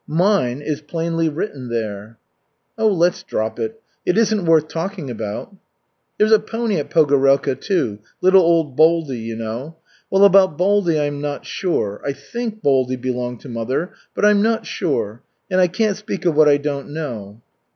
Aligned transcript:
'Mine,' 0.07 0.61
is 0.63 0.81
plainly 0.81 1.29
written 1.29 1.69
there." 1.69 2.17
"Oh, 2.75 2.87
let's 2.87 3.21
drop 3.21 3.59
it. 3.59 3.79
It 4.03 4.17
isn't 4.17 4.45
worth 4.47 4.67
talking 4.67 5.11
about." 5.11 5.55
"There's 6.17 6.31
a 6.31 6.39
pony 6.39 6.77
at 6.77 6.89
Pogorelka, 6.89 7.53
too, 7.61 7.99
little 8.19 8.41
old 8.41 8.75
Baldy, 8.75 9.19
you 9.19 9.35
know. 9.35 9.75
Well, 10.09 10.25
about 10.25 10.57
Baldy 10.57 10.99
I 10.99 11.03
am 11.03 11.21
not 11.21 11.45
sure. 11.45 12.01
I 12.03 12.13
think 12.13 12.63
Baldy 12.63 12.95
belonged 12.95 13.41
to 13.41 13.49
mother, 13.49 13.91
but 14.15 14.25
I'm 14.25 14.41
not 14.41 14.65
sure. 14.65 15.21
And 15.51 15.61
I 15.61 15.67
can't 15.67 15.95
speak 15.95 16.25
of 16.25 16.33
what 16.35 16.49
I 16.49 16.57
don't 16.57 16.89
know." 16.89 17.39